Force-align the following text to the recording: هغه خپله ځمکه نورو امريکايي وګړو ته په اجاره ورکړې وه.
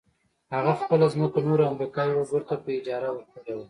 هغه 0.55 0.73
خپله 0.81 1.05
ځمکه 1.13 1.39
نورو 1.47 1.63
امريکايي 1.71 2.13
وګړو 2.15 2.47
ته 2.49 2.55
په 2.63 2.69
اجاره 2.79 3.09
ورکړې 3.13 3.53
وه. 3.55 3.59